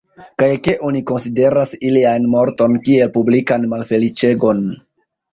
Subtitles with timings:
[0.41, 4.65] Kaj ke oni konsideras ilian morton kiel publikan malfeliĉegon.